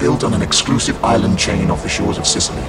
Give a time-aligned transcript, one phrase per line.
[0.00, 2.62] Built on an exclusive island chain off the shores of Sicily,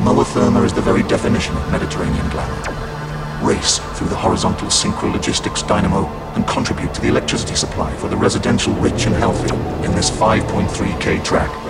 [0.00, 3.44] Moa Therma is the very definition of Mediterranean glamour.
[3.44, 8.72] Race through the horizontal synchrologistics dynamo and contribute to the electricity supply for the residential
[8.74, 9.52] rich and healthy
[9.84, 11.65] in this 5.3k track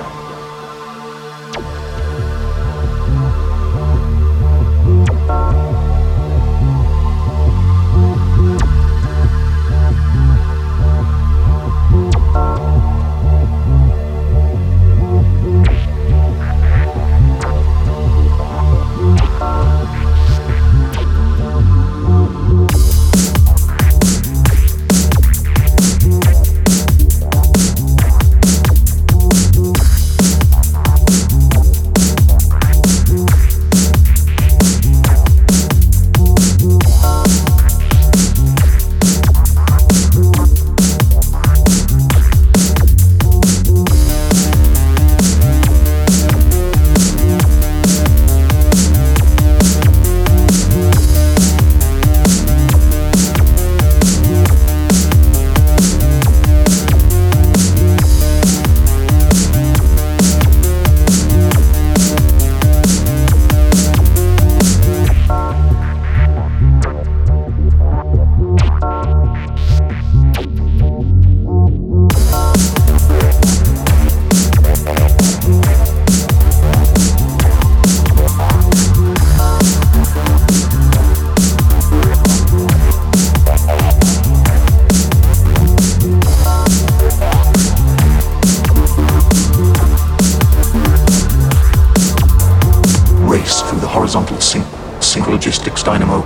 [95.07, 96.23] synchrogistics dynamo,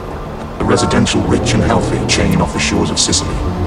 [0.59, 3.60] a residential rich and healthy chain off the shores of Sicily.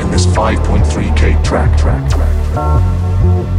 [0.00, 3.57] in this 5.3k track track track.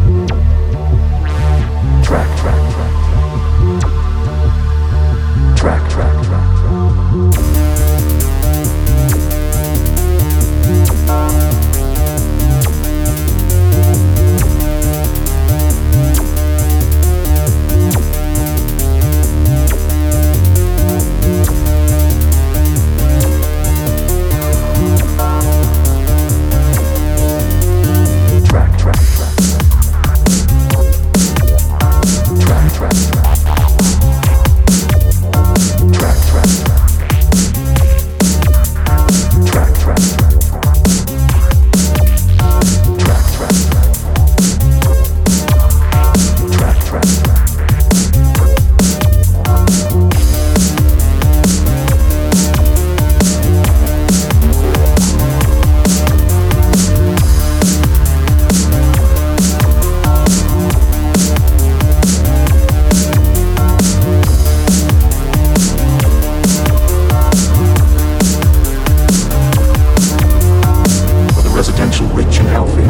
[71.90, 72.84] potential rich and healthy.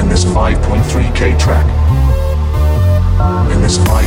[0.00, 1.66] In this 5.3k track.
[3.52, 4.04] In this 5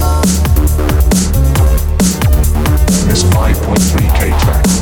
[3.01, 4.72] in this 5.3k track.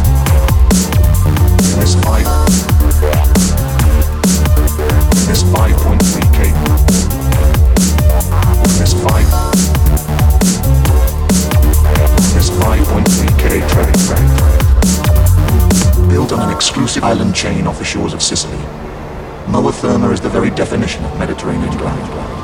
[16.91, 18.57] exclusive island chain off the shores of Sicily.
[19.47, 22.40] Moa Therma is the very definition of Mediterranean climate.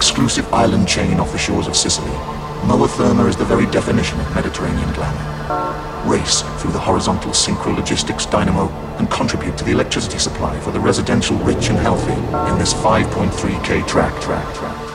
[0.00, 2.08] exclusive island chain off the shores of Sicily,
[2.64, 6.08] Moa Therma is the very definition of Mediterranean glamour.
[6.08, 11.36] Race through the horizontal synchrologistics dynamo and contribute to the electricity supply for the residential
[11.40, 12.14] rich and healthy
[12.50, 14.89] in this 5.3K track track track.